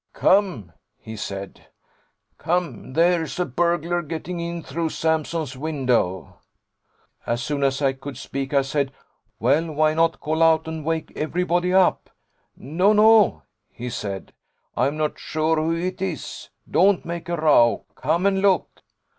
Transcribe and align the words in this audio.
"Come," 0.13 0.71
he 0.97 1.15
said, 1.15 1.67
"come! 2.39 2.93
there's 2.93 3.39
a 3.39 3.45
burglar 3.45 4.01
getting 4.01 4.39
in 4.39 4.63
through 4.63 4.89
Sampson's 4.89 5.55
window." 5.55 6.37
As 7.27 7.43
soon 7.43 7.61
as 7.63 7.83
I 7.83 7.93
could 7.93 8.17
speak, 8.17 8.51
I 8.51 8.63
said, 8.63 8.91
"Well, 9.39 9.71
why 9.73 9.93
not 9.93 10.19
call 10.19 10.41
out 10.41 10.67
and 10.67 10.83
wake 10.83 11.13
everybody 11.15 11.71
up?" 11.71 12.09
"No, 12.57 12.93
no," 12.93 13.43
he 13.71 13.91
said, 13.91 14.33
"I'm 14.75 14.97
not 14.97 15.19
sure 15.19 15.57
who 15.57 15.75
it 15.75 16.01
is: 16.01 16.49
don't 16.67 17.05
make 17.05 17.29
a 17.29 17.37
row: 17.37 17.85
come 17.93 18.25
and 18.25 18.41
look." 18.41 18.81